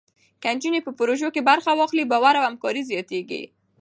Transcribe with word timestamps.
که 0.41 0.47
نجونې 0.55 0.79
په 0.85 0.91
پروژو 0.99 1.27
کې 1.35 1.47
برخه 1.49 1.71
واخلي، 1.75 2.03
باور 2.11 2.33
او 2.37 2.43
همکاري 2.49 2.81
زیاتېږي. 2.91 3.43